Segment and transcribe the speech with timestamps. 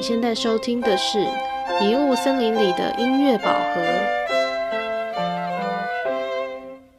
[0.00, 1.18] 你现在收听的是
[1.78, 3.82] 《迷雾森林里的音乐宝盒》。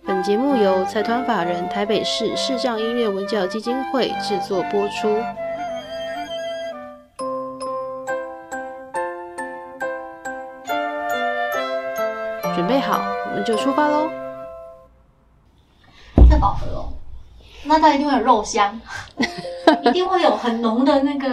[0.05, 5.19] 本节目由财团法人台北市视障音乐文教基金会制作播出。
[12.53, 14.11] 准备好，我们就出发喽！
[16.29, 16.93] 这宝盒哦，
[17.63, 18.79] 那它一定会有肉香，
[19.83, 21.27] 一定会有很浓的那个，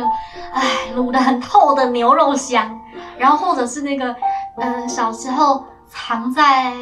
[0.53, 2.79] 哎，卤的很透的牛肉香，
[3.17, 4.15] 然后或者是那个，
[4.57, 6.75] 呃，小时候藏在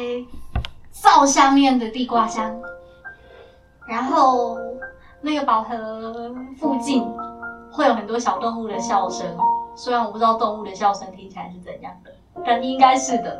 [0.91, 2.59] 灶下面的地瓜香，
[3.87, 4.57] 然后
[5.21, 7.07] 那个宝盒附近
[7.71, 9.25] 会有很多小动物的笑声，
[9.75, 12.11] 虽然我不知道动物的笑声听起来是怎样的，
[12.45, 13.37] 但应该是的。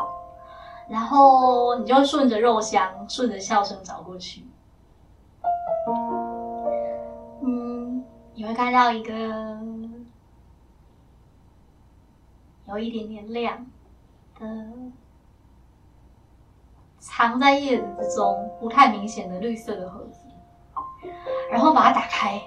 [0.89, 4.46] 然后你就顺着肉香，顺着笑声找过去。
[8.37, 9.59] 你会看到一个
[12.67, 13.65] 有一点点亮
[14.39, 14.45] 的，
[16.99, 20.19] 藏在叶子之中不太明显的绿色的盒子，
[21.51, 22.39] 然后把它打开，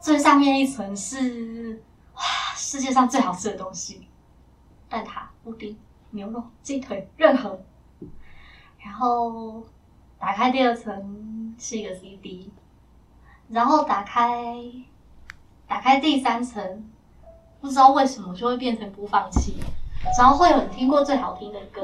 [0.00, 2.22] 最上面一层是哇，
[2.56, 4.08] 世界上最好吃的东西——
[4.88, 5.78] 蛋挞、布丁。
[6.12, 7.60] 牛肉、鸡腿，任何。
[8.78, 9.62] 然后
[10.18, 12.50] 打开第二层是一个 CD，
[13.50, 14.56] 然后打开
[15.70, 16.60] 打开第三层，
[17.60, 19.54] 不知道为什么就会变成播放器，
[20.18, 21.80] 然后会有听过最好听的歌，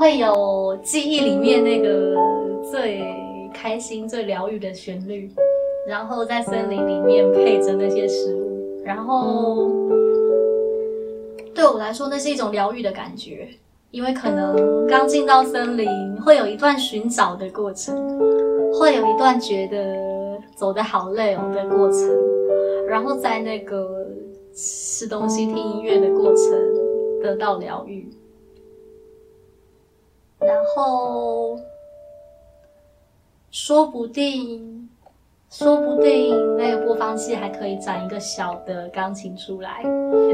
[0.00, 2.16] 会有记忆里面那个
[2.72, 3.04] 最
[3.52, 5.30] 开心、最疗愈的旋律，
[5.86, 9.70] 然后在森林里面配着那些食物，然后。
[11.54, 13.48] 对我来说，那是一种疗愈的感觉，
[13.90, 15.88] 因为可能刚进到森林，
[16.20, 17.96] 会有一段寻找的过程，
[18.78, 19.76] 会有一段觉得
[20.56, 22.00] 走的好累哦的过程，
[22.88, 24.08] 然后在那个
[24.52, 26.50] 吃东西、听音乐的过程
[27.22, 28.08] 得到疗愈，
[30.40, 31.56] 然后
[33.50, 34.82] 说不定。
[35.48, 39.80] 说不定那个播放器还可以长一个小的钢琴出来，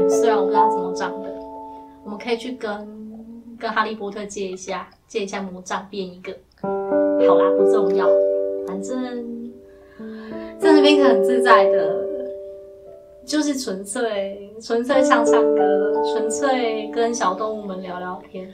[0.09, 1.29] 虽然我不知道怎么长的，
[2.03, 6.35] 我们可以去跟跟哈利波特借一下，借一下魔杖变一个。
[6.61, 8.09] 好啦，不重要，
[8.65, 9.42] 反正
[10.63, 12.05] 在那边可很自在的，
[13.25, 18.51] 就是纯粹纯粹唱唱歌，纯粹跟小动物们聊聊天。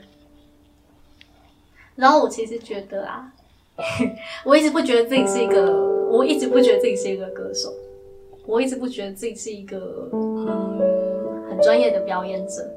[1.94, 3.32] 然后我其实觉得啊，
[4.44, 5.88] 我一直不觉得自己是一个。
[6.10, 7.72] 我一直不觉得自己是一个歌手，
[8.44, 10.44] 我一直不觉得自己是一个嗯
[11.48, 12.68] 很专业的表演者。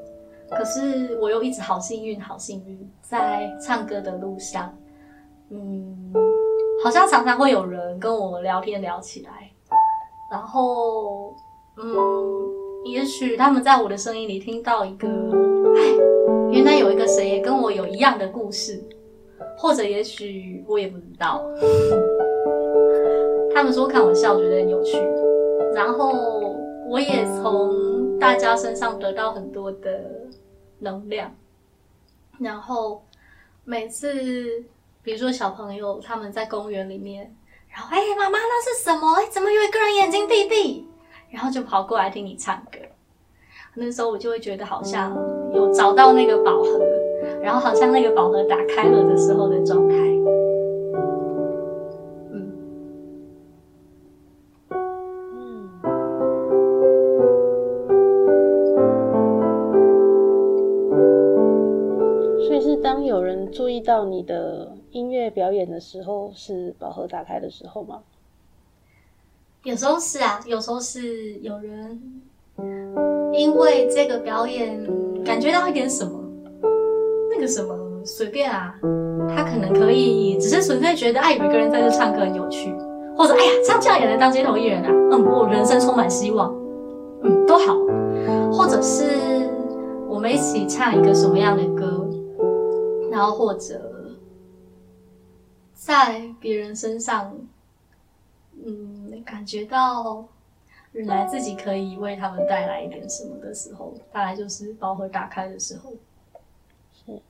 [0.51, 4.77] 可是我又一直好幸运，好幸运，在唱歌的路上，
[5.49, 6.13] 嗯，
[6.83, 9.49] 好像常常会有人跟我聊天聊起来，
[10.29, 11.33] 然后
[11.77, 11.95] 嗯，
[12.83, 15.81] 也许他们在我的声音里听到一个，哎，
[16.51, 18.83] 原来有一个谁也跟我有一样的故事，
[19.57, 21.41] 或者也许我也不知道。
[23.55, 24.97] 他们说看我笑觉得很有趣，
[25.73, 26.53] 然后
[26.89, 30.27] 我也从大家身上得到很多的
[30.79, 31.33] 能量。
[32.39, 33.01] 然后
[33.63, 34.61] 每次，
[35.03, 37.35] 比如说小朋友他们在公园里面，
[37.69, 39.15] 然后哎妈妈那是什么？
[39.15, 40.87] 哎怎么有一个人眼睛闭闭？
[41.29, 42.79] 然后就跑过来听你唱歌。
[43.75, 45.13] 那时候我就会觉得好像
[45.53, 46.79] 有找到那个宝盒，
[47.41, 49.95] 然后好像那个宝盒打开了的时候的状态。
[63.93, 67.99] 到你的音乐表演的时候，是宝盒打开的时候吗？
[69.61, 72.01] 有时候是啊，有时候是有人
[73.31, 74.83] 因为这个表演
[75.23, 76.19] 感觉到一点什么，
[77.29, 78.73] 那个什么随便啊，
[79.29, 82.73] 他可能可以只是纯粹觉得，哎，有一个人在这唱歌很有趣，
[83.15, 86.51] 或者哎呀，唱这样也能当街头艺人啊，嗯，我人生充满希望，
[87.21, 87.75] 嗯，都好，
[88.51, 89.47] 或者是
[90.09, 92.09] 我们一起唱一个什么样的歌。
[93.11, 93.92] 然后或者
[95.85, 97.37] 在别人身上，
[98.65, 100.25] 嗯，感觉到
[100.93, 105.91] 原来自己可以为他们带来一点什么的时候，大概就是包盒打开的时候。
[106.93, 107.21] 是，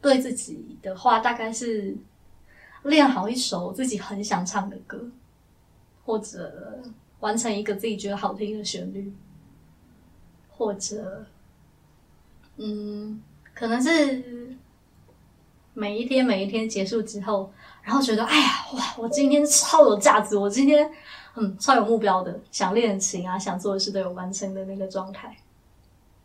[0.00, 1.96] 对自己的话，大概是
[2.84, 5.10] 练好一首自己很想唱的歌，
[6.04, 6.80] 或者
[7.18, 9.12] 完成一个自己觉得好听的旋律，
[10.48, 11.26] 或者，
[12.56, 13.20] 嗯，
[13.52, 14.56] 可能是。
[15.72, 17.50] 每一天，每一天结束之后，
[17.82, 20.36] 然后觉得，哎呀，哇，我今天超有价值！
[20.36, 20.90] 我今天
[21.36, 25.36] 嗯，超有目标的，想练琴啊，想做的事都有完成的那个状态，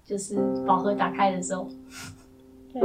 [0.06, 1.68] 就是宝盒打开的时候。
[2.74, 2.82] 对。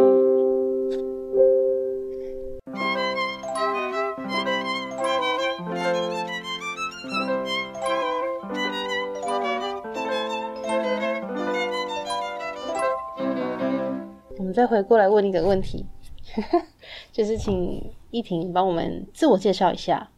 [14.38, 15.87] 我们再回过来问一个问题，
[17.12, 20.09] 就是请依婷帮我们自我介绍一下。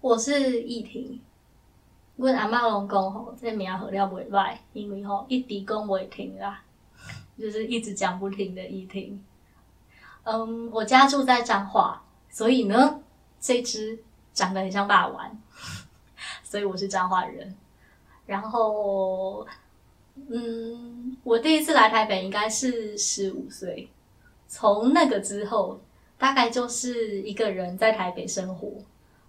[0.00, 1.20] 我是依婷，
[2.16, 6.62] 阮阿妈拢讲吼，这名好了袂歹，因为吼一直讲袂停啦，
[7.38, 9.22] 就是一直讲不停的一婷。
[10.22, 12.00] 嗯，我家住在彰化，
[12.30, 13.00] 所以呢，
[13.40, 13.98] 这只
[14.32, 15.38] 长得很像霸王，
[16.44, 17.54] 所以我是彰化人。
[18.26, 19.46] 然后。
[20.28, 23.88] 嗯，我第一次来台北应该是十五岁，
[24.48, 25.78] 从那个之后，
[26.18, 28.72] 大概就是一个人在台北生活。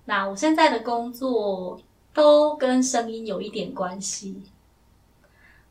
[0.06, 1.80] 那我现在的工作
[2.13, 4.42] 都跟声音有一点关系，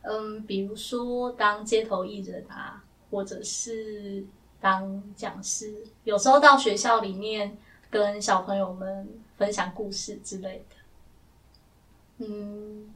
[0.03, 4.25] 嗯，比如说当街头艺人啊，或者是
[4.61, 7.57] 当讲师，有时候到学校里面
[7.91, 12.93] 跟小朋友们分享故事之类的，嗯。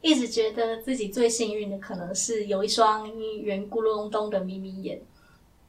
[0.00, 3.10] 一直觉得自己最幸运的，可能是有一双
[3.40, 5.00] 圆咕隆咚的眯眯眼。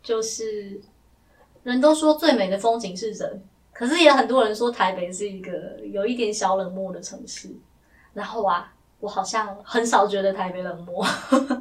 [0.03, 0.79] 就是
[1.63, 3.43] 人都说最美的风景是人，
[3.73, 5.51] 可是也很多人说台北是一个
[5.91, 7.49] 有一点小冷漠的城市。
[8.13, 11.05] 然后啊，我好像很少觉得台北冷漠。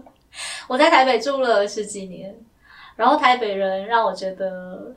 [0.69, 2.39] 我在台北住了十几年，
[2.95, 4.95] 然后台北人让我觉得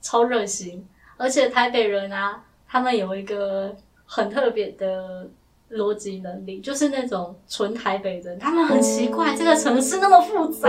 [0.00, 3.74] 超热心，而且台北人啊，他们有一个
[4.04, 5.28] 很特别的。
[5.72, 10.68] 逻辑能力就是那种纯台北人，他们很奇怪，这个城市那么复杂，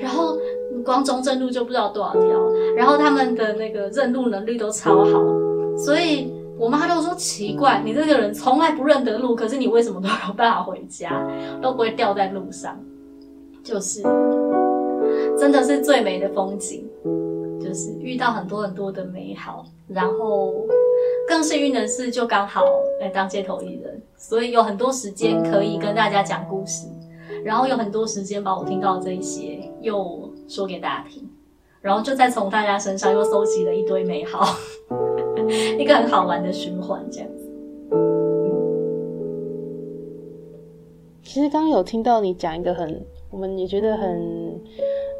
[0.00, 0.38] 然后
[0.84, 2.22] 光中正路就不知道多少条，
[2.74, 5.18] 然后他们的那个认路能力都超好，
[5.76, 11.26] 所以我妈都说奇怪，你这个人从来不认得路，可是你为什么都有办法回家，
[11.60, 12.78] 都不会掉在路上，
[13.62, 14.02] 就是
[15.38, 16.88] 真的是最美的风景，
[17.70, 20.66] 就是遇到很多很多的美好，然后。
[21.28, 22.64] 更幸运的是，就刚好
[23.00, 26.88] 来当街头艺人，所以有很多时间可以跟大家讲故事，
[27.44, 31.30] 然后有很多时间把我听到这一些又说给大家听，
[31.80, 34.44] 然后就再从大家身上又搜集了一堆美好，
[35.78, 37.48] 一个很好玩的循环这样子。
[41.22, 44.60] 其实刚刚有听到你讲一个很，我们也觉得很，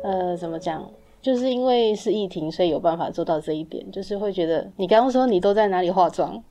[0.02, 0.84] 呃，怎么讲？
[1.22, 3.90] 就是因为是疫情，所以有办法做到这一点。
[3.90, 6.42] 就是会觉得，你刚刚说你都在哪里化妆？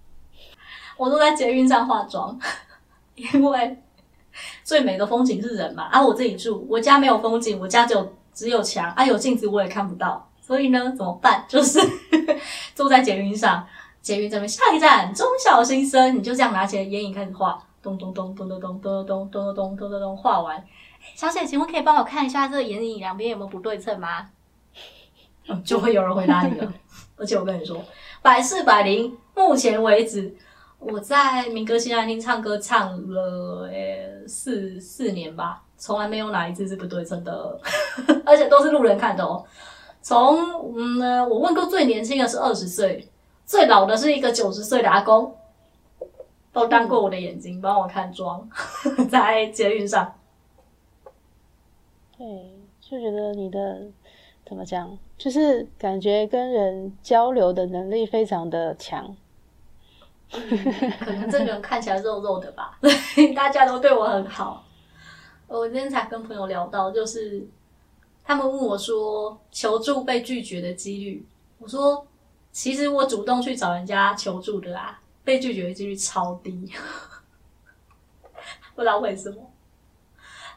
[0.97, 2.37] 我都在捷运上化妆，
[3.15, 3.77] 因为
[4.63, 5.83] 最美的风景是人嘛。
[5.83, 10.29] 啊，我自己住，我家没有风景，我家只有只有墙，啊，有镜子我也看不到。
[10.41, 11.45] 所以呢，怎么办？
[11.47, 11.79] 就是
[12.75, 13.65] 坐在捷运上，
[14.01, 20.63] 捷运这边下一站中小新生，你就这样拿起眼影开始画，咚咚咚咚咚咚咚咚咚咚咚咚咚咚画完。
[21.15, 24.29] 小姐，请问可以帮我看一下这个眼影两边有没有不对称吗？
[25.63, 26.73] 就会有人回答你了，
[27.17, 27.81] 而且我跟你说，
[28.21, 29.17] 百试百灵。
[29.35, 30.33] 目前为止，
[30.79, 33.69] 我在民歌新爱厅唱歌唱了
[34.27, 37.59] 四四年吧，从来没有哪一次是不对称的，
[38.25, 39.43] 而且都是路人看的哦。
[40.01, 40.37] 从
[40.75, 43.07] 嗯，我问过最年轻的是二十岁，
[43.45, 45.35] 最老的是一个九十岁的阿公，
[46.51, 48.47] 都当过我的眼睛，帮我看妆，
[49.09, 50.13] 在捷运上。
[52.17, 52.27] 对，
[52.81, 53.87] 就觉得你的。
[54.47, 54.97] 怎么讲？
[55.19, 59.15] 就是感觉跟人交流的能力非常的强。
[60.31, 62.79] 可能这个人看起来肉肉的吧，
[63.35, 64.65] 大家都对我很好。
[65.47, 67.45] 我今天才跟朋友聊到，就是
[68.23, 71.25] 他们问我说求助被拒绝的几率，
[71.57, 72.07] 我说
[72.51, 76.71] 其实我主动去找人家求助的啊，被拒绝的几率超低，
[78.73, 79.51] 不知道为什么。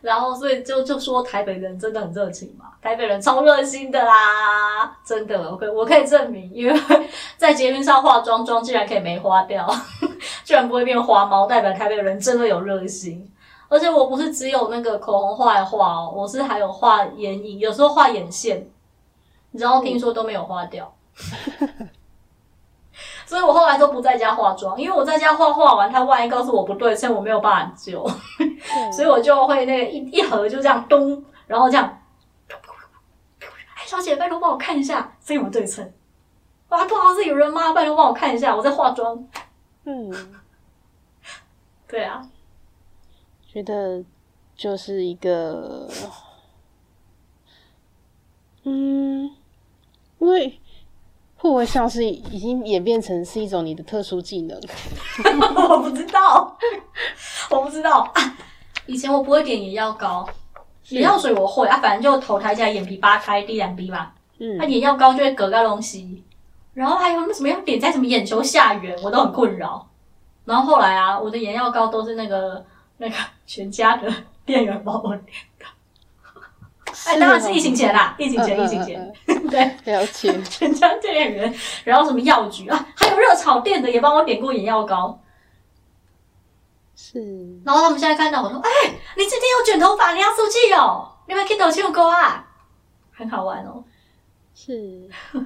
[0.02, 6.80] 然后，所以就就说台北人真的很热情嘛，台北人超热心的啦，真的，我可我可以证明，因为
[7.38, 9.66] 在捷运上化妆妆竟然可以没花掉，
[10.44, 13.28] 居然不会变花猫，代表台北人真的有热心。
[13.68, 18.68] 而且我不是只有那个口红画一画哦，我是还有画眼影，有时候画眼线，
[19.52, 20.92] 然后听说都没有花掉。
[23.32, 28.06] 所以我后来都不在家化妆，因为我在家画画完，他万一告诉我不对称，我没有办法救，
[28.92, 32.02] 所以我就会那个一一盒就这样咚，然后这样，
[32.50, 35.90] 哎，小姐，拜托帮我看一下这有没有对称？
[36.68, 37.72] 哇，不好意思，有人吗？
[37.72, 39.26] 拜托帮我看一下，我在化妆。
[39.84, 40.12] 嗯，
[41.88, 42.28] 对啊，
[43.48, 44.04] 觉得
[44.54, 45.88] 就是一个，
[48.64, 49.34] 嗯，
[50.18, 50.58] 因为。
[51.42, 54.56] 会不会像是已经演变成是一种你的特殊技能？
[55.68, 56.56] 我不知道，
[57.50, 58.08] 我不知道。
[58.14, 58.38] 啊、
[58.86, 60.24] 以前我不会点眼药膏，
[60.90, 64.12] 眼药水我会啊，反正就头抬起来，眼皮扒开，滴两滴嘛。
[64.38, 66.22] 嗯那、眼药膏就会隔个东西，
[66.74, 69.84] 然后还有那什么要点在什么眼球下缘，我都很困扰。
[70.44, 72.64] 然后后来啊，我的眼药膏都是那个
[72.98, 74.08] 那个全家的
[74.46, 75.18] 店员帮我。
[77.06, 79.60] 哎，当然是疫情前啦，疫情前，疫情前，嗯， 对。
[79.60, 80.42] 嗯嗯了解。
[80.42, 81.52] 全家店员，
[81.84, 85.18] 然后什么药局啊，还有热炒店的也帮我点过眼药膏。
[86.94, 87.20] 是，
[87.64, 88.70] 然后他们现在看到我说：“哎、
[89.16, 92.46] 你今天有卷头发，你要出去哦，你们 Kindle 唱歌啊，
[93.12, 93.82] 很好玩哦。
[94.54, 95.08] 是，”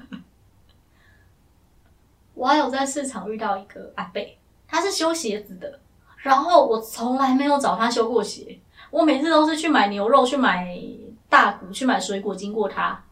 [2.34, 4.20] 我还有在市场遇到一个阿伯，
[4.68, 5.80] 他是修鞋子的，
[6.18, 8.58] 然后我从来没有找他修过鞋，
[8.90, 10.76] 我每次都是去买牛肉、去买
[11.28, 13.02] 大骨、去买水果经过他。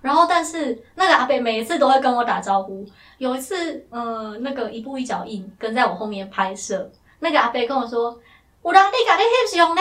[0.00, 2.86] 然后，但是那个阿北每一次都会跟我打招呼。
[3.16, 8.20] 有一次，呃，那个一步一脚印跟在我后面拍摄，那个阿北跟我说
[8.60, 9.80] ：“我让你甲你翕相呢。”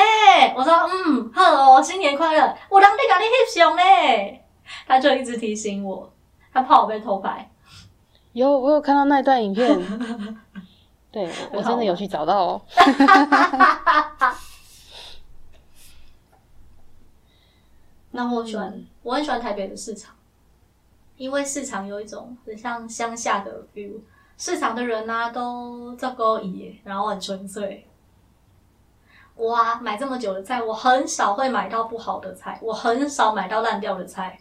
[0.56, 1.44] 我说：“嗯，好
[1.76, 3.82] 哦，新年快乐。”我让你甲你翕相呢，
[4.88, 6.10] 他就一直提醒我，
[6.54, 7.50] 他怕我被偷拍。
[8.32, 9.68] 有我有看到那一段影片，
[11.12, 12.62] 对我我真的有去找到哦。
[18.16, 20.16] 那我喜欢，我很喜欢台北的市场，
[21.18, 24.00] 因为市场有一种很像乡下的 feel。
[24.38, 27.88] 市场的人呢、都照顾伊，然后很纯粹。
[29.36, 34.40] 我啊，买这么久的菜，我很少会买到不好的菜，我很少买到烂掉的菜。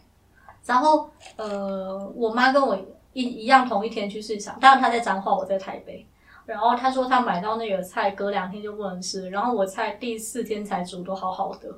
[0.65, 2.77] 然后，呃，我妈跟我
[3.13, 6.05] 一一样同一天去市场，当然她在彰化，我在台北。
[6.45, 11.69] 然后她说她买到那个菜，隔两天就不能吃，然后我菜第四天才煮都好好的。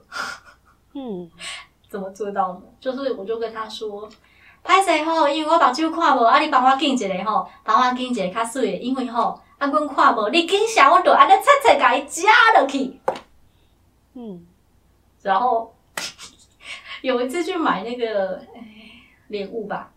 [0.93, 1.29] 嗯，
[1.95, 2.61] 怎么做到呢？
[2.77, 4.09] 就是我就跟他说，
[4.61, 12.99] 歹势吼，因为我目睭看无，啊，你帮我拣一个吼，帮我拣一个较水的，因为吼，啊，阮看无，你拣啥，我就安尼切切甲伊夹落去。
[14.15, 14.45] 嗯，
[15.21, 15.73] 然后
[17.01, 18.61] 有一次去买那个哎
[19.29, 19.89] 莲雾吧，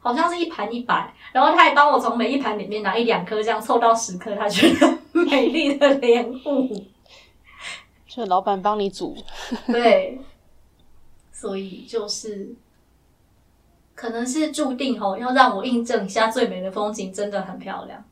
[0.00, 6.84] 好像是一盘一百，然后他还帮我从每一盘里面拿一两颗，这样凑到十颗，他觉得美丽的莲雾。
[8.06, 9.14] 就老板帮你煮，
[9.66, 10.18] 对，
[11.38, 12.54] 所以就是
[13.94, 18.02] 可能是注定吼，要让我印证一下最美的风景真的很漂亮。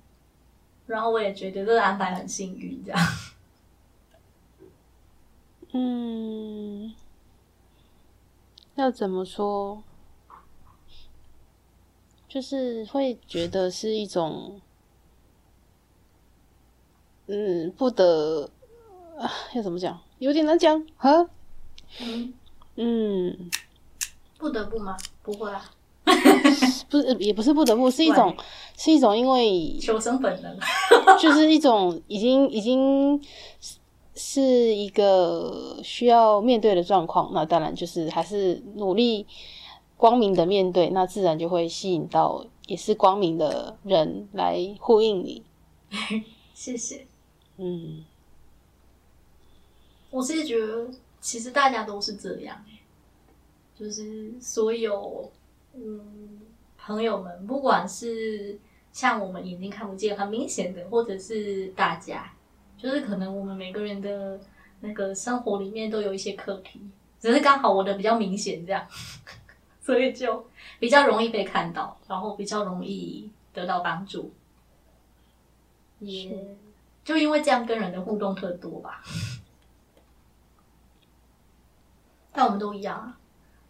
[0.86, 3.00] 然后我也觉得这个安排很幸运，这样。
[5.72, 6.94] 嗯，
[8.74, 9.82] 要怎么说？
[12.28, 14.60] 就是会觉得是一种，
[17.28, 18.50] 嗯，不得
[19.18, 19.98] 啊，要怎么讲？
[20.18, 21.30] 有点难讲哈。
[22.00, 22.34] 嗯，
[22.76, 23.50] 嗯，
[24.38, 24.96] 不得不吗？
[25.22, 25.70] 不会啊，
[26.90, 28.36] 不是，也不是不得不，是一种，
[28.76, 30.58] 是一种，因为求生本能。
[31.20, 33.20] 就是一种已经已经
[33.60, 33.78] 是
[34.16, 39.26] 是一个需要面对的状况，那当然就是还是努力
[39.96, 45.42] 光明的面对，那自然就会吸引到也是光明的人来呼应你。
[46.54, 47.06] 谢谢。
[47.56, 48.04] 嗯，
[50.10, 50.88] 我是觉得，
[51.24, 52.78] 其实大家都是这样、欸、
[53.74, 55.32] 就是所有
[55.72, 56.42] 嗯
[56.76, 58.58] 朋友们，不管是
[58.92, 62.30] 像我们眼睛看不见很明显的，或者是大家，
[62.76, 64.38] 就是可能我们每个人的
[64.80, 66.78] 那个生活里面都有一些课题，
[67.18, 68.86] 只是刚好我的比较明显这样，
[69.80, 70.46] 所以就
[70.78, 74.30] 比较容易被看到，然后比较容易得到帮助，
[76.00, 76.54] 也
[77.02, 79.02] 就因为这样跟人的互动特多吧。
[82.34, 83.16] 但我们都一样啊，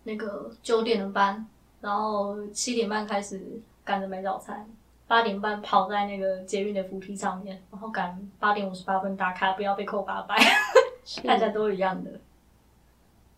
[0.04, 1.46] 那个九点的班，
[1.82, 4.66] 然后七点半开始赶着买早餐，
[5.06, 10.34] 八点半跑在那个捷运的扶梯上面，然后赶八点五十八分打卡，不要被扣八百。
[11.22, 12.18] 大家都一样的，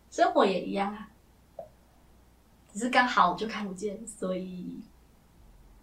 [0.09, 1.09] 生活也一样啊，
[2.71, 4.79] 只是刚好就看不见，所以，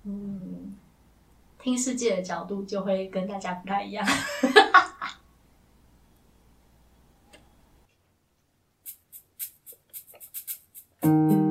[0.05, 0.75] 嗯，
[1.59, 4.03] 听世界的角度就会跟大家不太一样。
[11.05, 11.44] 终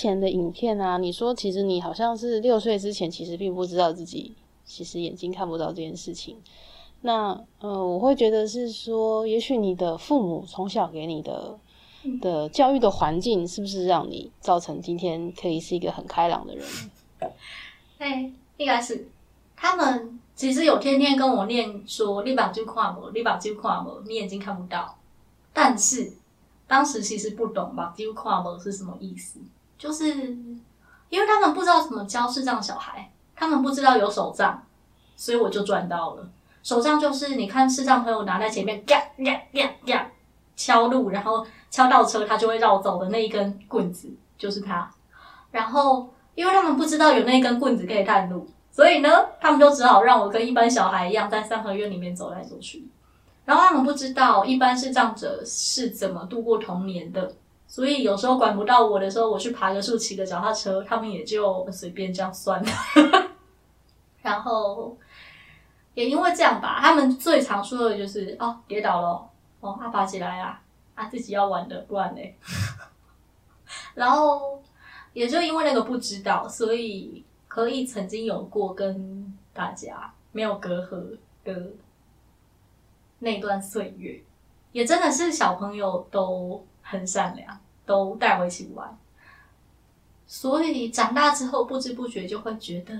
[0.00, 4.34] 前的影片啊，你说其实你好像是六岁之前，其实并不知道自己
[4.64, 6.38] 其实眼睛看不到这件事情。
[7.02, 11.58] 那呃，我会觉得是说，也许你的父母从小给你的
[12.20, 16.66] 的教育的环境，是不是让你造成今天可以是一个很开朗的人？
[17.98, 19.06] 对， 应该是
[19.54, 24.96] 他们其实有天天跟我念说：“你把就看不，你把就看不，你眼睛看不到。”
[25.52, 26.12] 但是。
[26.70, 29.40] 当时其实不懂把，就跨模是什么意思？
[29.80, 30.06] 就是
[31.08, 34.62] 因为他们不知道怎么教视障小孩，他们不知道有手杖，
[35.16, 36.28] 所以我就赚到了。
[36.62, 40.10] 手杖就是你看视障朋友拿在前面，呀呀呀呀
[40.54, 44.90] 敲路，然后敲到车，他就会绕走的那一根棍子，就是它。
[45.50, 49.08] 然后因为他们不知道有那一根棍子可以探路，所以呢，
[49.40, 52.86] 他们就只好让我跟一般小孩一样，在三合院里面走来走去。
[53.46, 57.32] 然后他们不知道一般视障者是怎么度过童年的，
[57.70, 62.70] 所以有时候管不到我的时候，我去爬个树、骑个脚踏车，他们也就随便这样算了。
[64.22, 64.98] 然后
[65.94, 69.30] 也因为这样吧，他们最常说的就是哦，跌倒了，
[69.60, 70.60] 哦，爬起来啊，
[70.96, 72.36] 啊，自己要玩的，不然嘞。
[73.94, 74.60] 然后
[75.12, 81.70] 也就因为那个不知道，所以可以曾经有过跟大家没有隔阂的。
[83.22, 84.18] 那段岁月，
[84.72, 88.98] 也真的是小朋友都很善良，都带我一起玩。
[90.26, 92.92] 所以长大之后，不知不觉就会觉得，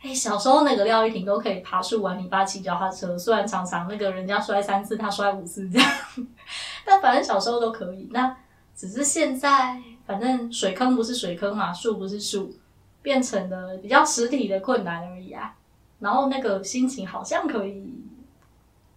[0.00, 5.90] 哎，小时候那个廖玉婷都可以爬树玩泥巴、骑脚踏车，虽然常常那个人家摔三次，他摔五次这样，
[6.84, 8.08] 但反正小时候都可以。
[8.10, 8.36] 那
[8.74, 12.54] 只是现在，反正水坑不是水坑嘛，树不是树，
[13.00, 15.56] 变成了比较实体的困难而已啊。
[16.00, 17.94] 然后那个心情好像可以。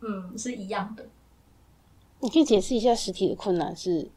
[0.02, 1.04] 嗯，是一样的。
[2.20, 4.08] 你可以解释一下实体的困难是？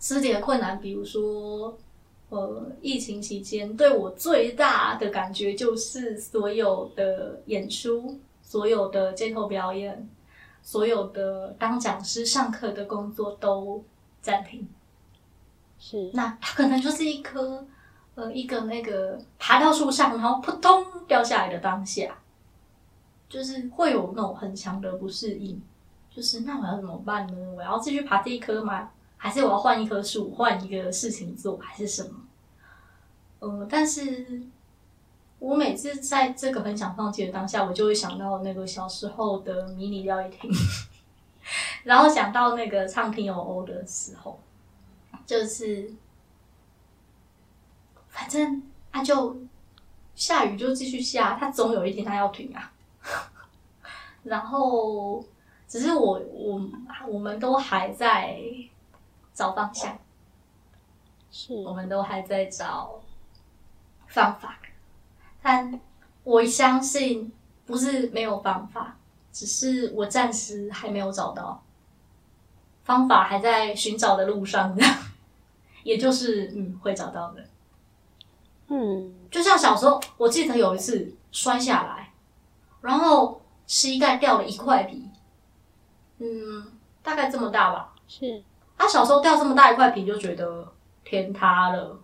[0.00, 1.78] 实体的困难，比如说，
[2.30, 10.08] 呃，疫情期间对我最大的感觉就是所有的演出、所有的街头表演、
[10.62, 13.84] 所有的当讲师上课的工作都
[14.20, 14.66] 暂停。
[15.78, 17.64] 是，那它可能就是一颗，
[18.14, 22.16] 呃，一个那个爬到树上，然后扑通掉下来的当下。
[23.28, 25.62] 就是会有那种很强的不适应，
[26.10, 27.34] 就是那我要怎么办呢？
[27.56, 28.90] 我要继续爬这一棵吗？
[29.22, 32.10] 还是我要换一棵树，换一个事情做，还是什么？
[33.40, 34.40] 嗯，但是
[35.38, 40.50] 我每次在这个很想放弃的当下，我就会想到那个小时候的迷你料理厅，
[41.84, 44.40] 然后想到那个唱 T O O 的时候，
[45.26, 45.92] 就是
[48.08, 49.36] 反正他就
[50.14, 52.72] 下雨就继续下，他总有一天他要停啊。
[54.24, 55.22] 然后，
[55.68, 56.70] 只是我我
[57.06, 58.38] 我们都还在
[59.40, 59.98] 找方向，
[61.30, 63.00] 是，我们都还在找
[64.06, 64.58] 方法。
[65.40, 65.80] 但
[66.24, 67.32] 我相信
[67.64, 68.98] 不是没有方法，
[69.32, 71.62] 只是我暂时还没有找到
[72.84, 74.76] 方法，还在寻找的路上。
[75.84, 77.46] 也就是嗯，会找到的。
[78.68, 82.12] 嗯，就像小时候，我记得有一次摔下来，
[82.82, 83.40] 然后。
[83.70, 85.08] 膝盖掉了一块皮，
[86.18, 86.72] 嗯，
[87.04, 87.94] 大概这么大吧。
[88.08, 88.42] 是，
[88.80, 90.66] 他小时候掉这么大一块皮，就觉得
[91.04, 92.00] 天塌了，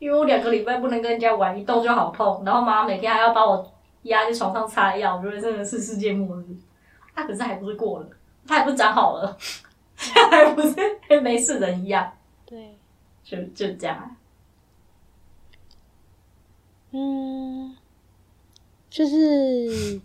[0.00, 6.46] 因为我两个礼拜不能跟人家玩，一动就好痛，然后妈每天还要把我压在床上擦药，我觉得真的是世界末日。
[7.14, 8.08] 他可是还不是过了，
[8.44, 9.38] 他还不是长好了，
[10.32, 10.74] 还不是
[11.08, 12.12] 跟没事人一样。
[12.44, 12.76] 对，
[13.22, 14.16] 就就这样。
[16.90, 17.76] 嗯，
[18.90, 20.00] 就是。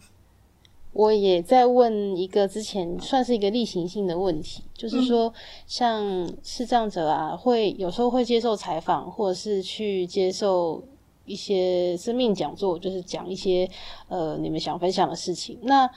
[0.95, 5.33] 我也在问一个之前算是一个例行性的问题，就是说，
[5.67, 10.81] 像视障者啊，会有时候会接受采访，或者是去接受
[11.25, 13.69] 一些生命讲座，就是讲一些
[14.07, 15.59] 呃你们想分享的事情。
[15.63, 15.89] 那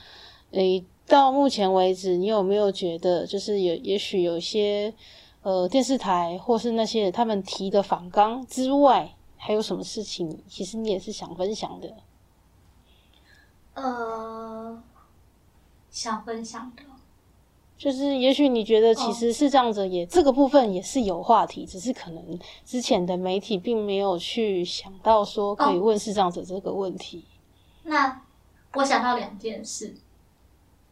[0.50, 4.92] 诶，到目前为止，你有没有觉得，就是有也许有些
[5.42, 11.94] 呃电视台或是那些他们提的访纲之外，还有什么事情，其实你也是想分享的？
[13.82, 14.82] 呃。
[15.90, 16.82] 想分享的，
[17.76, 27.24] 就是也许你觉得其实是这样子，也这个部分也是有话题，只是可能之前的媒体并没有去想到说可以问视障者这个问题。
[27.84, 28.20] 那
[28.74, 29.92] 我想到两件事，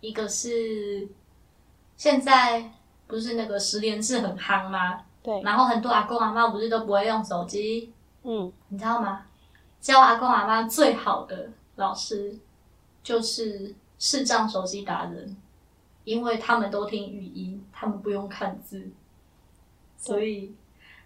[0.01, 1.07] 一个是
[1.97, 2.73] 现在
[3.07, 5.05] 不是那个十连制很夯吗？
[5.23, 7.93] 对，然后很多阿公阿妈不是都不会用手机，
[8.25, 9.27] 嗯，你知道吗？
[9.81, 12.37] 教阿公阿妈最好的老师
[13.07, 13.75] 就是。
[13.99, 15.35] 视障手机达人，
[16.05, 18.91] 因为他们都听语音，他们不用看字，
[19.97, 20.55] 所以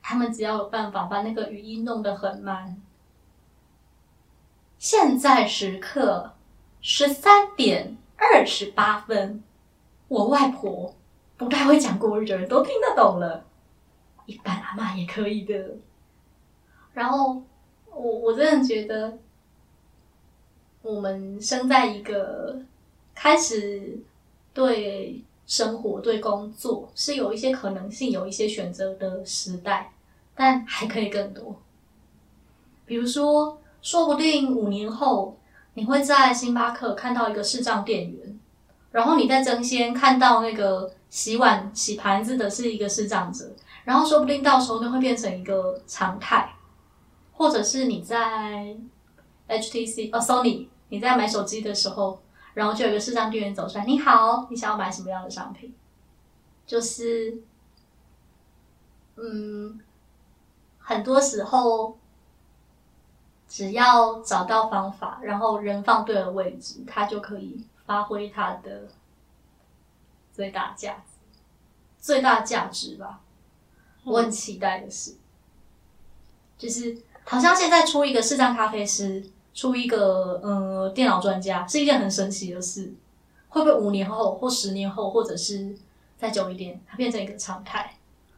[0.03, 2.83] 他们只要有办法把那个语音弄得很慢。
[4.77, 6.33] 现在时刻
[6.81, 9.41] 十三点二十八分，
[10.09, 10.93] 我外婆
[11.37, 13.45] 不太会讲国语的人都听得懂了，
[14.27, 15.77] 一般阿妈也可以的。
[16.93, 17.41] 然后
[17.87, 19.17] 我我真的觉得，
[20.83, 22.59] 我们生在一个
[23.15, 23.99] 开始
[24.55, 29.93] 对生活、对工作是有一些可能性、有一些选择的时代，
[30.35, 31.57] 但还可以更多。
[32.87, 35.37] 比如说，说不定五年后，
[35.75, 38.41] 你会在星巴克看到一个视障店员，
[38.91, 43.53] 然后你在争先看到那个洗碗、洗盘子的是一个视障者，
[43.85, 46.53] 然后说不定到时候就会变成一个常态。
[47.33, 48.77] 或者是你在
[49.51, 52.23] HTC 哦 Sony，你在买手机的时候，
[52.55, 55.75] 然后就有一个视障店员走出来，你好，你想要买什么样的商品？
[56.67, 57.43] 就是，
[59.17, 59.81] 嗯，
[60.79, 61.99] 很多时候
[63.49, 68.89] 只要找到方法，然后人放对了位置，它就可以发挥它的
[70.33, 71.19] 最大价值，
[71.99, 73.21] 最大价值吧。
[74.05, 75.17] 我很期待的是，
[76.57, 77.03] 就是。
[77.23, 82.93] 好像现在出一个视障咖啡师，出一个呃电脑专家，是一件很神奇的事。
[83.49, 85.77] 会不会五年后或十年后，或者是
[86.17, 87.97] 再久一点，它变成一个常态？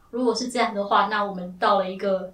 [0.09, 2.33] 如果是这样的话，那我们到了一个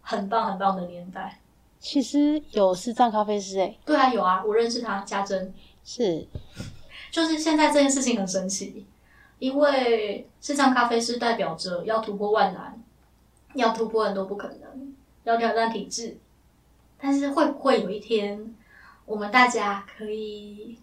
[0.00, 1.40] 很棒很棒的年代。
[1.78, 6.26] 其实有视障咖啡师诶，对啊，有啊，我认识他，家珍是。
[7.12, 8.84] 就是现在这件事情很神奇，
[9.38, 12.76] 因为视障咖啡师代表着要突破万难，
[13.54, 14.94] 要突破很多不可能。
[15.22, 16.16] 要挑战体质，
[17.00, 18.54] 但是会不会有一天，
[19.06, 20.78] 我们大家可以，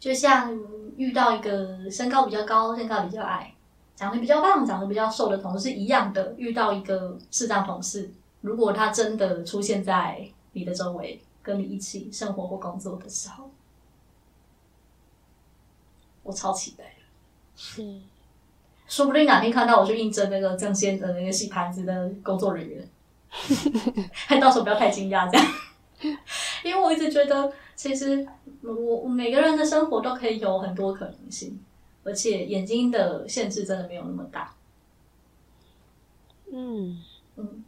[0.00, 0.58] 就像
[0.96, 3.54] 遇到一个身高比较高、身高比较矮、
[3.94, 13.50] 长得比较胖、长得比较瘦的同事一样的，遇到一个视障同事，如果他真的出现在你的周围，跟你一起生活或工作的时候，
[16.22, 16.94] 我超期待
[17.56, 18.00] 是。
[18.88, 22.86] 说不定哪天看到我去应征那个正先的那个洗盘子的工作人员，
[24.12, 26.18] 还到时候不要太惊讶这样，
[26.62, 28.26] 因为我一直觉得，其实
[28.62, 31.58] 我每个人的生活都可以有很多可能性，
[32.04, 34.54] 而且眼睛的限制真的没有那么大。
[36.52, 37.02] 嗯
[37.36, 37.64] 嗯，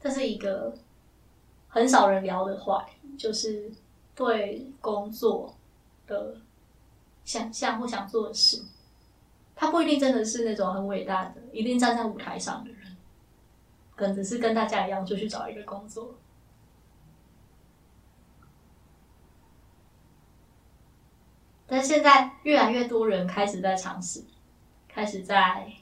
[0.00, 0.74] 这是一个
[1.68, 3.70] 很少人聊的话题，就是
[4.14, 5.54] 对工作
[6.06, 6.36] 的
[7.24, 8.62] 想象或想做的事。
[9.56, 12.70] 他不一定真的是那种很伟大的，一定站在舞台上的
[13.96, 16.14] 跟，只是跟大家一样，就去找一个工作。
[21.66, 24.22] 但现在越来越多人开始在尝试，
[24.88, 25.72] 开始在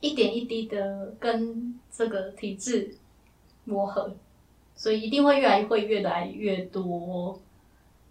[0.00, 2.96] 一点一滴的跟这个体制
[3.64, 4.16] 磨合，
[4.74, 7.40] 所以一定会越来会越来越多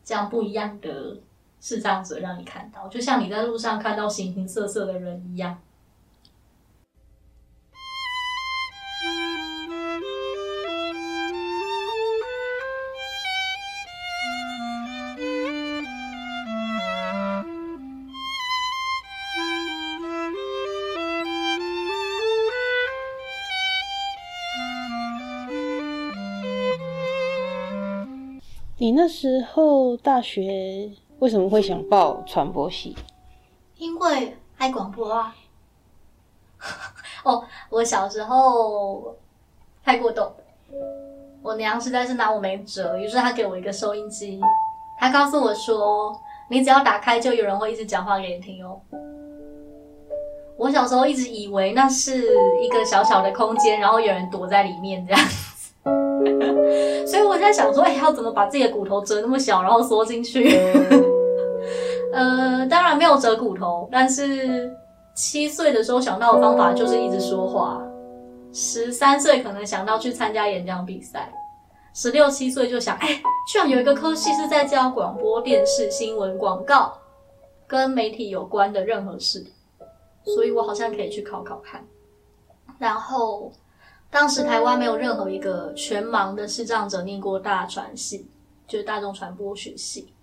[0.03, 1.17] 这样不一样的。
[1.65, 5.57] 是这样子让你看到，就像你在路上看到形形色色的人一样。
[28.95, 30.91] 那时候大学？
[31.19, 32.95] 为什么会想报传播系？
[33.77, 35.33] 因为爱广播啊！
[37.23, 39.15] 哦，我小时候
[39.83, 40.31] 太过动，
[41.41, 44.39] 我娘实在是拿我没辙，于是她给我一个收音机，
[44.99, 46.13] 她告诉我说
[46.49, 48.81] ：“你只要打开，就有人会一直讲话给你听哦。”
[50.57, 52.27] 我小时候一直以为那是
[52.61, 55.21] 一个小小的空间，然后有人躲在里面这样，
[57.05, 60.57] 所以我在想说：“哎，要怎么把自己的骨头折那么小，然后缩进去？”
[62.13, 64.71] 呃，当然没有折骨头，但是
[65.15, 67.81] 七岁的时候想到的方法就是一直说话。
[68.53, 71.33] 十三岁可能想到去参加演讲比赛，
[71.95, 73.19] 十六七岁就想，哎，
[73.51, 76.93] 居然有一个科系是在教广播电视新闻广告，
[77.65, 79.43] 跟媒体有关的任何事，
[80.23, 81.83] 所以我好像可以去考考看。
[82.77, 83.51] 然后
[84.13, 88.27] 当时台湾没有任何一个全盲的视障者念过大传系，
[88.67, 90.13] 就是大众传播学系。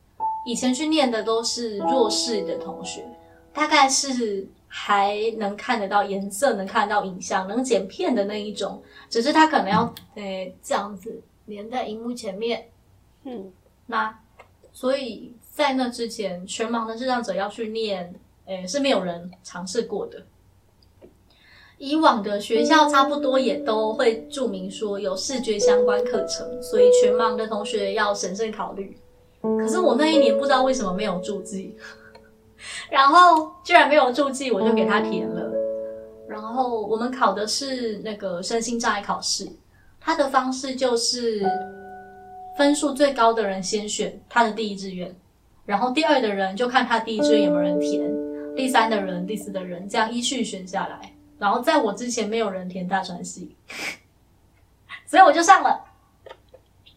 [0.47, 3.05] 以前去念的都是弱势的同学，
[3.53, 12.69] 大概是还能看得到颜色、能看得到影像、能剪片的那一种，只是他可能要诶这样子连在荧幕前面。
[13.25, 13.53] 嗯，
[13.87, 14.17] 那
[14.73, 18.15] 所以在那之前，全盲的智障者要去念，
[18.47, 20.23] 诶是没有人尝试过的。
[21.81, 28.95] 以往的学校差不多也都会注明说有视觉相关课程，所以全盲的同学要审慎考虑。
[29.41, 31.75] 可是我那一年不知道为什么没有注记，
[32.91, 35.51] 然后居然没有注记，我就给他填了。
[36.29, 39.49] 然后我们考的是那个身心障碍考试，
[39.99, 41.43] 它的方式就是
[42.59, 45.17] 分数最高的人先选他的第一志愿，
[45.65, 48.13] 然后第二的人就看他第一志愿有没有人填，
[48.55, 51.15] 第三的人、第四的人这样依序选下来。
[51.41, 53.57] 然后在我之前没有人填大传系，
[55.07, 55.85] 所以我就上了，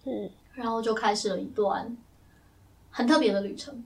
[0.03, 1.95] 嗯，然后就开始了一段
[2.91, 3.83] 很特别的旅程。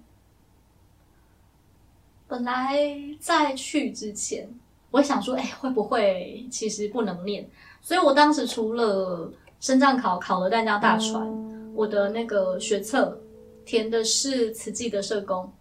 [2.27, 2.75] 本来
[3.19, 4.49] 在去之前，
[4.89, 7.47] 我想说，哎，会不会其实不能念？
[7.79, 13.21] 所以我当时除了升降考考了淡江大传，我的那个学测
[13.63, 15.53] 填的是慈济的社工。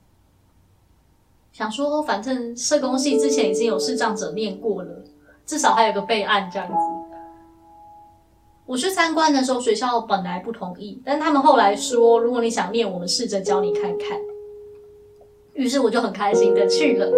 [1.56, 5.02] 想说，反正社工系之前已经有视障者念过了，
[5.46, 6.74] 至少还有个备案这样子。
[8.66, 14.20] 我去参观的时候，学校本来不同意，但他们后来说，如果你想念，我们试着教你看看。
[15.54, 17.10] 于是我就很开心的去了。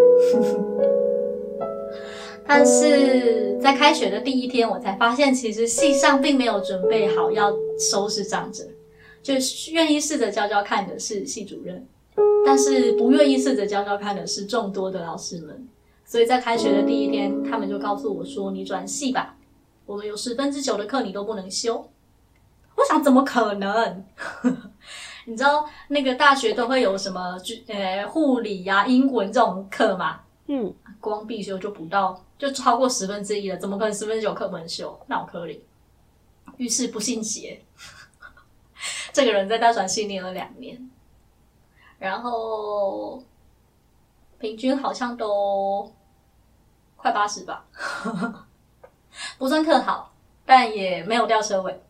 [2.46, 7.52] 但是在开学的第一天，我才发现，其实系上并没有准备好要
[7.90, 8.62] 收视障者，
[9.20, 11.84] 就是愿意试着教教看的是系主任。
[12.44, 15.68] 但是不愿意试着教教看的是众多的老师们，
[16.04, 19.36] 所以在开学的第一天，他们就告诉我说：“你转系吧，
[19.86, 21.90] 我们有十分之九的课你都不能修。”
[22.76, 24.04] 我想怎么可能？
[25.26, 30.20] 你知道那个大学都会有什么呃护理呀、英文这种课嘛？
[30.46, 34.98] 嗯，光必修就不到，就超过十分之一了，怎么可能十分之九课不能修？
[35.06, 35.60] 那我可以。
[36.56, 37.60] 于是不信邪，
[39.12, 40.88] 这个人在大转系念了两年。
[41.98, 43.22] 然后
[44.38, 45.92] 平均好像都
[46.96, 47.66] 快八十吧，
[49.38, 50.12] 不算特好，
[50.46, 51.82] 但也没有吊车尾。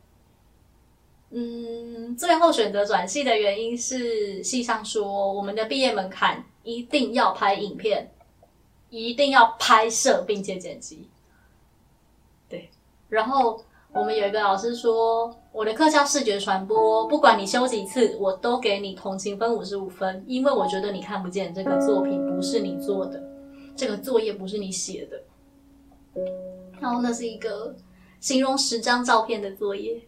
[1.31, 8.11] 嗯，最后选择转系的原因是系上说我们的毕业门槛一定要拍影片，
[8.89, 11.09] 一定要拍摄并且剪辑。
[12.49, 12.71] 对，
[13.09, 13.63] 然后。
[13.91, 23.21] 我们有一个老师说，我的课叫视觉传播，不管你修几次，我都给你同情分五十五分，因为我觉得你看不见这个作品不是你做的，
[23.75, 25.21] 这个作业不是你写的。
[26.79, 27.75] 然后那是一个
[28.21, 30.01] 形容十张照片的作业，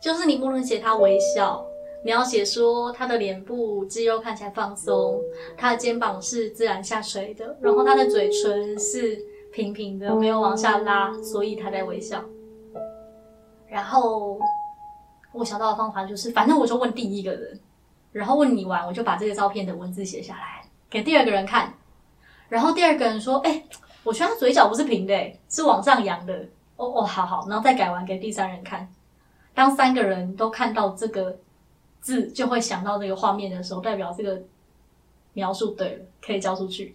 [0.00, 1.62] 就是你不能写他微笑，
[2.02, 5.20] 你要写说他的脸部肌肉看起来放松，
[5.58, 12.24] 他的肩膀是自然下垂的，然后他的嘴唇是平平的，没有往下拉，所以他在微笑。
[13.68, 14.38] 然后
[15.36, 17.60] 我想到的方法就是，反正我就问第一个人，
[18.10, 21.74] 然后问你完，我就把这个照片的文字写下来给第二个人看，
[22.48, 23.62] 然后第二个人说：“哎，
[24.02, 28.88] 我觉得他嘴角不是平的，是往上扬的。”哦哦，好好，然后再改完给第三人看。
[29.54, 31.38] 当三个人都看到这个
[32.00, 34.42] 字，就会想到这个画面的时候，代表这个
[35.32, 36.94] 描述对了，可以交出去。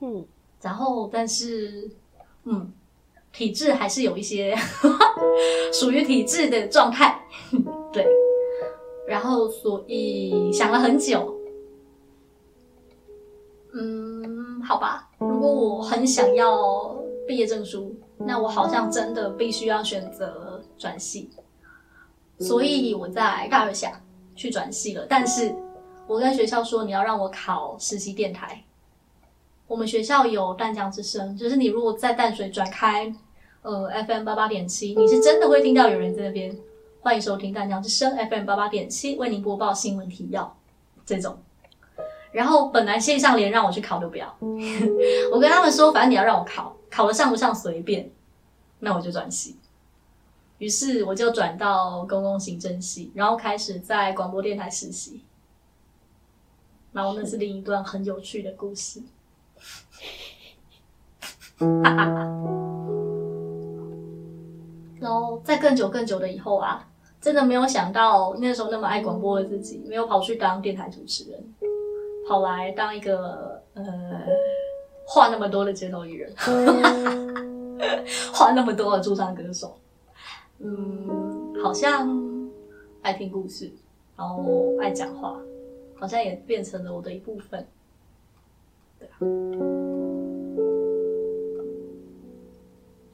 [0.00, 0.26] 嗯，
[0.60, 1.90] 然后但是，
[2.44, 2.72] 嗯。
[3.36, 4.56] 体质还是有一些
[5.70, 7.20] 属于体质的状态，
[7.92, 8.06] 对。
[9.06, 11.36] 然后所以想了很久，
[13.74, 15.10] 嗯，好吧。
[15.18, 16.96] 如果我很想要
[17.28, 21.30] 毕业证书，那我好像真的必须要选择转系。
[22.38, 24.00] 所以我在大二下
[24.34, 25.04] 去转系了。
[25.08, 25.54] 但是
[26.06, 28.64] 我跟学校说，你要让我考实习电台。
[29.68, 33.14] 我们学校有淡江之声，就是你如果在淡水转开。
[33.66, 36.56] 呃，FM 八八点七，你是真的会听到有人在那边。
[37.00, 40.56] 欢迎收听淡江之声 FM 八八点七，为您播报新闻提要
[41.04, 41.36] 这种。
[42.30, 44.32] 然后本来线上连让我去考都不要，
[45.34, 48.08] 我跟他们说，反正你要让我考，考了上不上随便，
[48.78, 49.56] 那我就转系。
[50.58, 55.24] 于是我就转到公共行政系，然后开始在广播电台实习。
[56.92, 59.02] 然后那是另一段很有趣的故事。
[61.58, 62.65] 哈哈哈。
[65.00, 66.88] 然后在更久更久的以后啊，
[67.20, 71.54] 真的没有想到那时候那么爱广播的自己，没有跑去当电台主持人，
[72.28, 73.82] 跑来当一个呃
[75.06, 76.32] 话那么多的街头艺人，
[78.32, 79.76] 话那么多的驻唱歌手，
[80.58, 82.08] 嗯，好像
[83.02, 83.72] 爱听故事，
[84.16, 85.36] 然后爱讲话，
[85.98, 87.66] 好像也变成了我的一部分，
[88.98, 89.85] 对啊。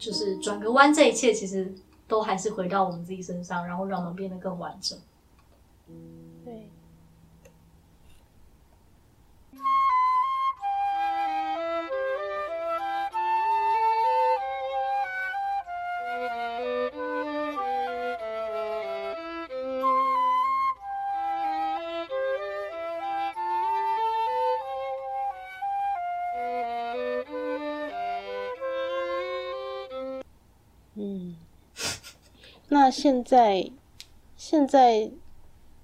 [0.02, 1.72] 就是转个弯，这一切其实
[2.08, 4.98] 都还是回到我们自己身上，然后让我们变得更完整。
[32.72, 33.70] 那现在，
[34.34, 35.10] 现在，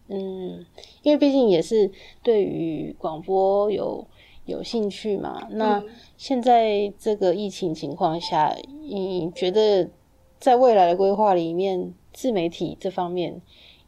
[0.06, 0.64] 嗯，
[1.02, 4.06] 因为毕竟也是对于广播有
[4.46, 5.46] 有兴趣嘛。
[5.50, 5.84] 那
[6.16, 9.90] 现在这个疫情情况下，你觉得
[10.38, 13.42] 在未来的规划里面，自媒体这方面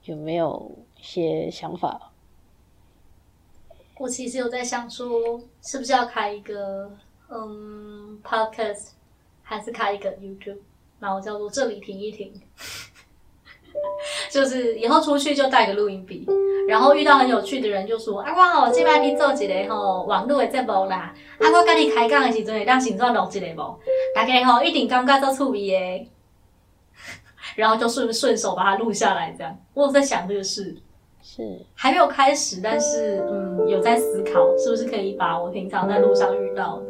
[0.05, 2.13] 有没有一些想法？
[3.97, 6.91] 我其实有在想说，是不是要开一个
[7.31, 8.91] 嗯 podcast，
[9.43, 10.59] 还是开一个 YouTube，
[10.99, 12.31] 然后叫做这里停一停，
[14.31, 16.27] 就是以后出去就带个录音笔，
[16.69, 23.79] 然后遇到很有趣的人就说啊，我吼这摆去做一个吼网络的节目啦，啊，我跟你开讲的时阵会当先做录一个无，
[24.15, 26.11] 大家吼一定感觉做趣味的，
[27.57, 29.57] 然后就顺顺手把它录下来，这样。
[29.75, 30.77] 我有在想这个事。
[31.23, 31.43] 是
[31.75, 36.87] 还没有开始，但是嗯，有在思考是不是可以把我平常在路上遇到的，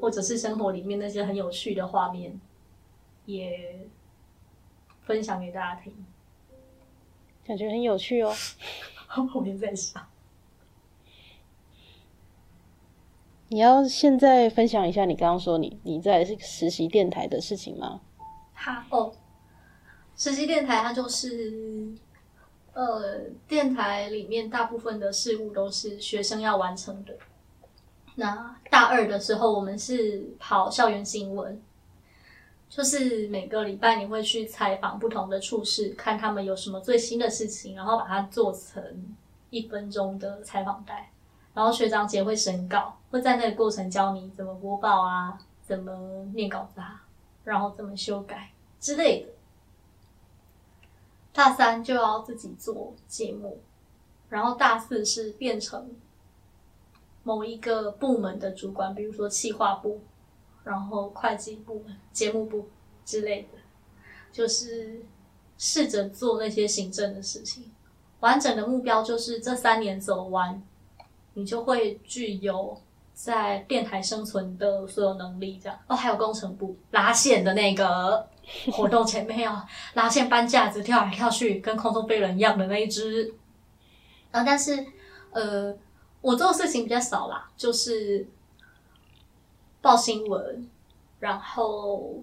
[0.00, 2.40] 或者是生活里面那些很有趣的画面，
[3.26, 3.84] 也
[5.08, 5.92] 分享给大家听。
[7.46, 8.32] 感觉很有趣哦。
[9.34, 10.06] 我也在想，
[13.48, 18.02] 你要现在分享一下你刚刚说你你在实习电台的事情吗？
[18.52, 19.12] 哈哦，
[20.14, 21.96] 实习电台它就是。
[22.74, 27.12] 呃，电台里面大部分的事物都是学生要完成的。
[28.14, 31.60] 那大二的时候，我们是跑校园新闻，
[32.68, 39.16] 就是每个礼拜你会去采访不同的处室，看他们有什么最新的事情，然后把它做成
[39.50, 41.10] 一分钟的采访带。
[41.54, 47.04] 然后学长姐会审稿，会在那个过程教你怎么播报啊，怎么念稿子啊，
[47.42, 49.30] 然后怎么修改之类的。
[51.32, 53.60] 大三就要自己做节目，
[54.28, 55.90] 然后大四是变成
[57.24, 60.00] 某一个部门的主管，比如说企划部，
[60.68, 62.68] 然后会计部、节目部
[63.04, 63.58] 之类的，
[64.30, 65.02] 就是
[65.56, 67.72] 试着做那些行政的事情。
[68.20, 70.62] 完整的目标就是这三年走完，
[71.34, 72.80] 你就会具有
[73.14, 75.58] 在电台生存的所有能力。
[75.62, 78.28] 这样哦，还有工程部拉线的那个。
[78.72, 79.62] 活动前面要
[79.92, 83.24] 拉线搬架子跳来跳去，跟空中飞人一样的那一只。
[84.30, 84.86] 然后，但是
[85.32, 85.76] 呃，
[86.22, 88.26] 我做的事情比较少啦，就是
[89.88, 90.68] 报新闻，
[91.18, 92.22] 然后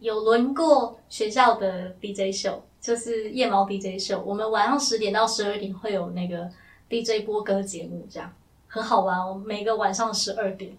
[0.00, 4.18] 有轮过学校的 DJ 秀，就是夜猫 DJ 秀。
[4.24, 6.50] 我们晚上十点到十二点会有那个
[6.88, 8.32] DJ 播歌节目，这样
[8.66, 9.34] 很好玩哦。
[9.44, 10.74] 每个晚上十二点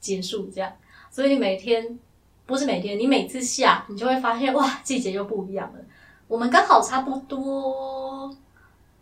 [0.00, 0.72] 结束，这样，
[1.10, 1.98] 所以你每天。
[2.46, 5.80] 不是每天，你每次下，你就会发现哇，季节又不一样了。
[6.26, 8.34] 我们刚好差不多，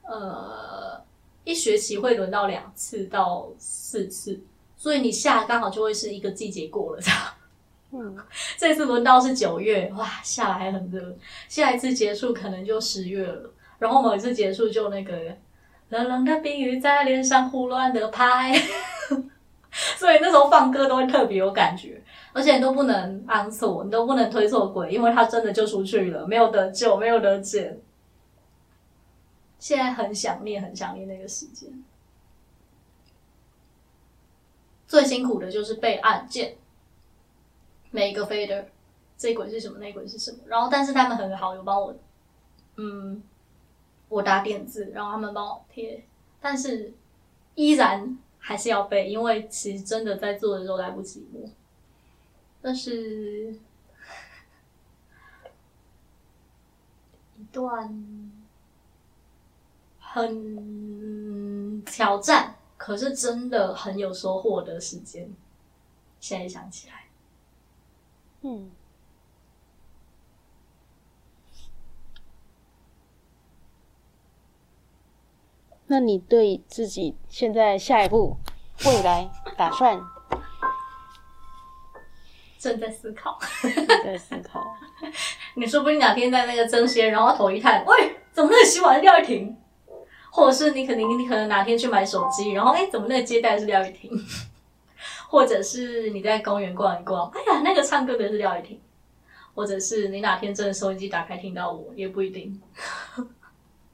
[0.02, 1.00] 呃，
[1.44, 4.40] 一学期会轮到两次到四次，
[4.76, 7.20] 所以你下刚好就会是一个季节过了，这样。
[7.92, 8.16] 嗯，
[8.58, 11.16] 这次轮到是九月，哇，下来还很热。
[11.48, 15.36] 下一次结束可能就十月了，然后某一次结束就那个
[15.88, 18.52] 冷冷的冰雨在脸上胡乱的拍，
[19.96, 22.02] 所以那时候放歌都会特别有感觉。
[22.32, 27.80] 而且你都不能安错，你都不能推错轨，因为他真的就出去了，没有得救，没有得捡。
[29.58, 31.70] 现在很想念，很想念那个时间。
[34.86, 36.56] 最辛苦的就是背按键，
[37.90, 38.64] 每一个 fader，
[39.16, 40.38] 这一轨是什么，那一轨是什么。
[40.46, 41.96] 然后，但是他们很好，有帮我，
[42.76, 43.22] 嗯，
[44.08, 46.04] 我打点字，然后他们帮我贴，
[46.40, 46.92] 但是
[47.54, 51.42] 依然还是要背，因为其实真的在做的时候来不及摸。
[52.62, 53.54] 那是
[57.36, 58.28] 一段
[60.00, 65.30] 很挑战，可是真的很有收获的时间。
[66.18, 67.04] 现在想起来，
[68.40, 68.70] 嗯，
[75.86, 78.36] 那你对自己现在下一步
[78.86, 80.00] 未来打算？
[82.58, 83.38] 正在思考，
[84.02, 84.64] 在思考。
[85.54, 89.56] 你说不定哪天在那个蒸鲜，然后头一探，喂，怎么那个洗碗是廖玉婷？
[90.36, 94.10] 或者是你可能，你可能哪天去买手机，然后哎，怎么那个接待是廖玉婷？
[95.28, 98.78] 或者是你在公园逛一逛，哎呀，那个唱歌的是廖玉婷。
[99.54, 102.60] 或者是你哪天真的收音机打开听到我，也不一定。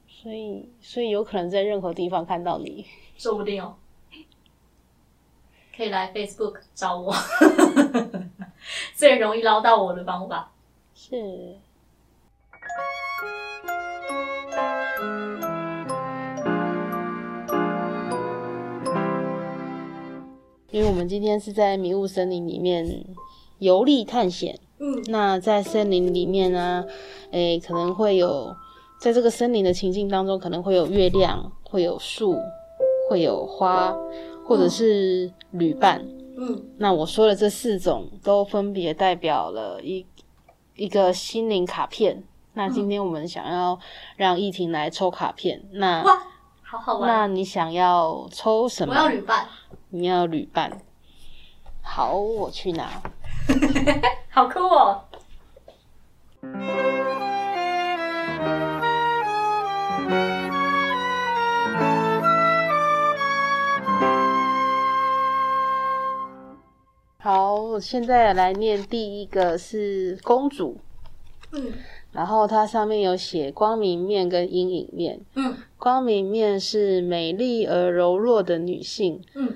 [0.05, 2.85] 所以，所以有可能在任何地方看到你，
[3.15, 3.73] 说不定哦。
[5.73, 7.15] 可以来 Facebook 找我。
[8.93, 10.51] 最容易捞到我的方法
[10.93, 11.55] 是，
[20.73, 23.05] 因为我们今天是在迷雾森林里面
[23.59, 24.59] 游历探险。
[24.79, 26.83] 嗯那在森林里面呢，
[27.29, 28.53] 诶，可能会有
[28.99, 32.35] 在这个森林的情境当中，可能会有月亮，会有树，
[33.07, 33.95] 会有花，
[34.47, 36.03] 或者是旅伴。
[36.35, 40.03] 嗯那我说的这四种都分别代表了一
[40.75, 42.23] 一个心灵卡片。
[42.55, 43.77] 那今天我们想要
[44.17, 46.23] 让易婷来抽卡片，那哇，
[46.63, 47.07] 好好玩！
[47.07, 49.09] 那你想要抽什我要么？
[49.11, 49.47] 旅伴，
[49.95, 50.81] 你要旅伴。
[51.83, 52.89] 好，我去拿。
[54.31, 55.03] 好酷哦！
[67.19, 70.79] 好，我现在来念第一个是公主，
[71.51, 71.71] 嗯
[72.11, 75.21] 然后它上面有写光明面跟阴影面。
[75.35, 79.53] 嗯光明面是美丽而柔弱的女性，嗯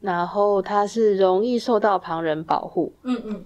[0.00, 2.92] 然后它是容易受到旁人保护。
[3.02, 3.44] 嗯嗯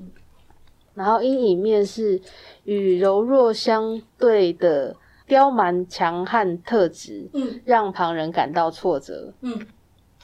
[0.94, 2.20] 然后阴影面是
[2.62, 4.94] 与柔弱相对的
[5.26, 9.32] 刁蛮强悍特质，嗯让旁人感到挫折。
[9.40, 9.66] 嗯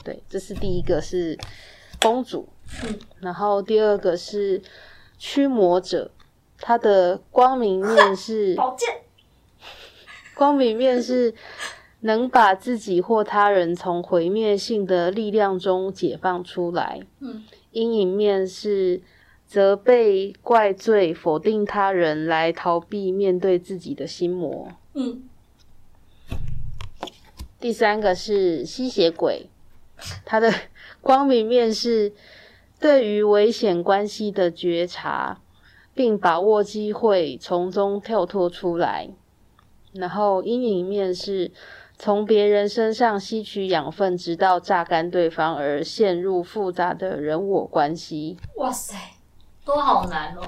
[0.05, 1.37] 对，这是第一个是
[2.01, 2.49] 公主，
[2.85, 4.63] 嗯然后第二个是
[5.19, 6.13] 驱魔者，
[6.59, 8.89] 它的光明面是 宝剑，
[10.37, 11.35] 光明面是
[12.01, 19.03] 能把自己或他人从毁灭性的力量中解放出来，嗯阴影面是
[19.47, 24.69] 责备、怪罪、否定他人来逃避面对自己的心魔。
[24.95, 25.23] 嗯
[27.61, 29.51] 第三个是吸血鬼，
[30.25, 30.51] 他的
[31.03, 32.13] 光明面是
[32.81, 35.43] 对于危险关系的觉察，
[35.95, 39.11] 并把握机会从中跳脱出来。
[39.93, 41.51] 然后阴影面是
[42.03, 48.39] 从别人身上吸取养分，直到榨干对方而陷入复杂的人我关系。
[48.57, 48.97] 哇塞，
[49.67, 50.41] 都好难哦！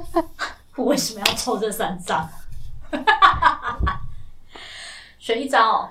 [0.76, 2.26] 我为什么要抽这三张？
[5.18, 5.90] 选一张哦。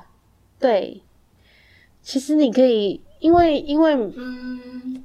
[0.57, 1.03] 对，
[2.01, 5.03] 其实你可以，因为因为嗯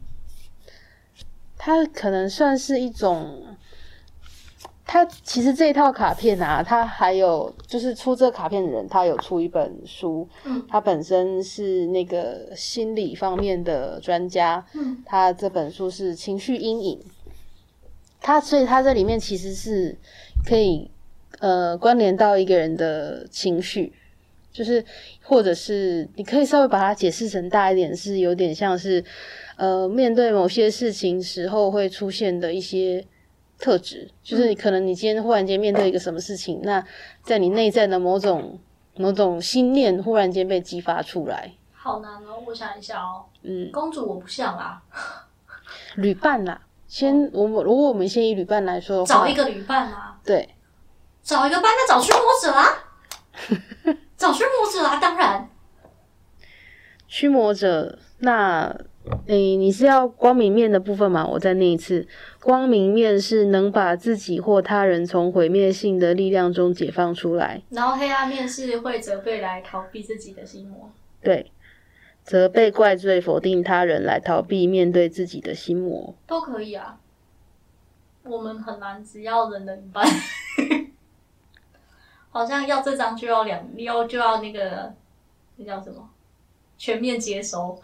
[1.59, 3.48] 它可能算是一种，
[4.91, 10.65] 它其实这一套卡片啊，他还有就是出这卡片的人，他有出一本书，嗯。
[10.67, 15.03] 他本身是那个心理方面的专家，嗯。
[15.05, 16.99] 他这本书是情绪阴影，
[18.23, 19.95] 他所以他这里面其实是
[20.47, 20.91] 可以
[21.41, 23.93] 呃关联到一个人的情绪。
[24.51, 24.83] 就是，
[25.23, 29.05] 或者是你可以稍微把它解释成大一点，是有点像是，
[29.57, 33.05] 呃，面对某些事情时候会出现的一些
[33.59, 36.85] 特质，就是可能你今天忽然间面对一个什么事情，那
[37.23, 38.59] 在你内在的某种
[38.95, 43.25] 某种心念忽然间被激发出来，好难哦，我想一下哦。
[43.43, 44.83] 嗯，公主我不像啊，
[45.97, 50.49] 旅伴啦，先我们如果我们先以旅伴来说，找一个旅伴啊，对，
[51.23, 52.67] 找一个伴，那找驱魔者啊，
[54.17, 55.49] 找驱魔者啊，当然。
[57.11, 58.77] 驱魔者，那
[59.27, 61.27] 诶，你是要光明面的部分吗？
[61.27, 62.07] 我再念一次，
[62.43, 70.91] 光明面是能把自己或他人从毁灭性的力量中解放出来，然后黑暗面是会责备来逃避自己的心魔。
[71.23, 71.51] 对，
[72.25, 76.15] 责备、怪罪、否定他人来逃避面对自己的心魔。
[76.27, 76.99] 都可以啊。
[78.25, 80.07] 我们很难，只要人的一半，
[82.31, 84.93] 好像要这张就要两，要就要那个
[85.57, 86.09] 那叫什么，
[86.77, 87.81] 全面接收。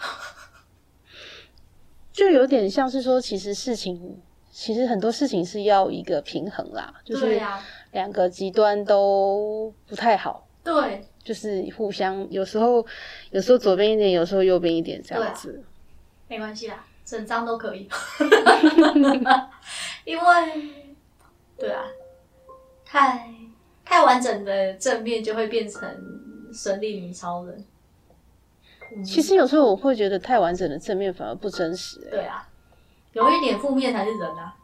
[2.14, 7.42] 就有点像是说，其实事情，其实很多事情是要一个平衡啦，就是
[7.90, 12.86] 两个极端都不太好，对，就是互相有时候
[13.32, 15.60] 有时候左边一点，有时候右边一点这样子。
[16.28, 17.88] 没关系啦，整张都可以。
[20.06, 20.24] 因为，
[21.58, 21.82] 对啊，
[22.84, 23.28] 太
[23.84, 25.82] 太完整的正面就会变成
[26.52, 27.64] 神力女超人。
[28.92, 32.10] 嗯其实有时候我会觉得太完整的正面反而不真实、欸。
[32.10, 32.48] 对啊，
[33.12, 34.54] 有一点负面才是人啊。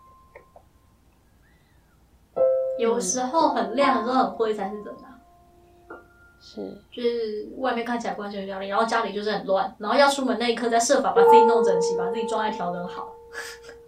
[2.79, 5.21] 有时候很亮，有时候很灰才是人啊。
[6.41, 13.13] 是，就是外面看起来光鲜亮丽，然后家里就是很乱，然后要出门那一刻再设法把自己弄整齐，把自己状态调整好，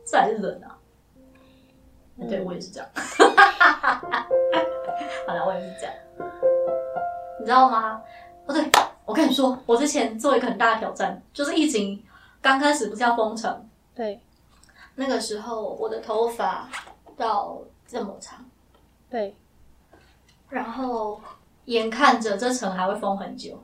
[0.04, 0.76] 这 才是人啊。
[2.28, 2.88] 对我也是这样。
[5.26, 5.94] 好了，我也是这样。
[7.40, 8.02] 你知道吗？
[8.46, 8.62] 哦，对，
[9.04, 12.02] 我跟你说我之前做一个很大的挑战就是疫情
[12.40, 14.20] 刚开始不是要封城对。
[14.94, 16.68] 那个时候我的头发
[17.16, 18.44] 到这么长
[19.10, 19.34] 对。
[20.48, 21.20] 然后
[21.64, 23.62] 眼看着这层还会封很久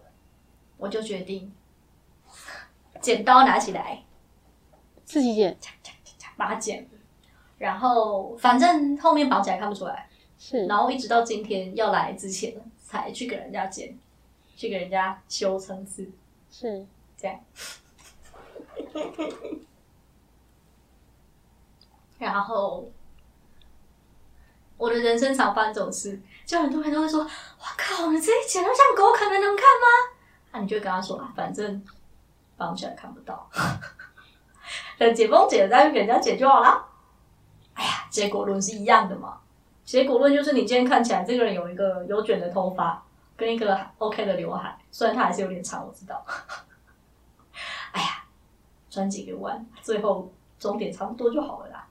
[0.77, 1.53] 我就决定
[3.01, 4.03] 剪刀拿起来
[5.05, 5.57] 自己剪
[6.37, 6.89] 把它剪。
[7.59, 10.09] 然后反正后面绑起来看不出来
[10.39, 10.67] 是。
[10.67, 13.97] 然后一直到今天要来之前才去给人家剪
[14.59, 16.11] 去给人家修层次，
[16.51, 16.85] 是
[17.17, 17.39] 这样。
[22.19, 22.91] 然后
[24.77, 27.29] 我的人生常犯总是，就很多人都会说：“我
[27.79, 29.87] 靠，你这一剪都像狗，可能能看吗？”
[30.51, 31.85] 那你就跟他说：“反正
[32.57, 33.49] 绑起来看不到，
[34.99, 36.85] 等解封解了再给人家剪就好了。”
[37.75, 39.39] 哎呀，结果论是一样的嘛。
[39.85, 43.05] 结果论就是你今天看起来这个人有一个有卷的头发。
[43.39, 46.27] 跟一个 ok 的刘海虽然它还是有点长我知道。
[47.93, 48.25] 哎呀
[48.91, 51.89] 转几个弯最后终点差不多就好了啦。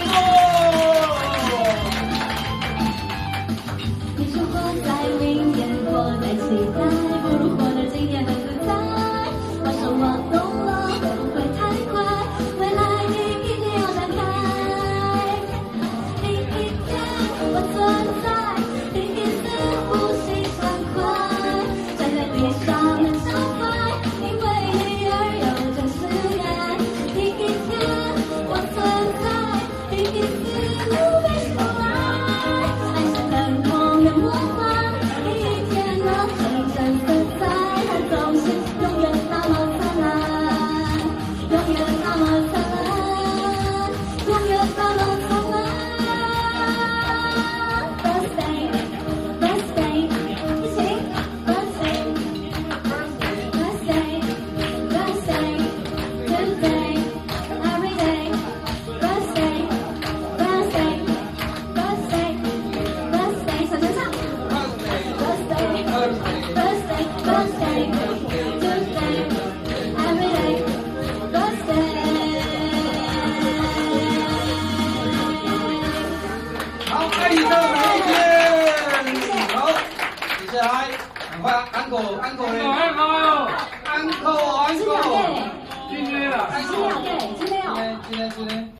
[0.00, 0.31] Lord.